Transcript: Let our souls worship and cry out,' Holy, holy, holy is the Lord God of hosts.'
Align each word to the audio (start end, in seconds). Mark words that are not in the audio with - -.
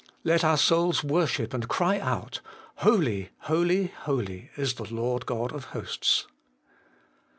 Let 0.23 0.43
our 0.43 0.57
souls 0.57 1.03
worship 1.03 1.53
and 1.53 1.67
cry 1.67 1.99
out,' 1.99 2.41
Holy, 2.87 3.29
holy, 3.41 3.85
holy 3.99 4.49
is 4.57 4.73
the 4.73 4.91
Lord 4.91 5.27
God 5.27 5.53
of 5.53 5.65
hosts.' 5.77 6.25